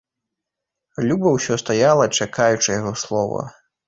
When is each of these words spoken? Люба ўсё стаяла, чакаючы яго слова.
Люба 1.09 1.33
ўсё 1.35 1.57
стаяла, 1.63 2.05
чакаючы 2.25 2.69
яго 2.79 2.95
слова. 3.03 3.45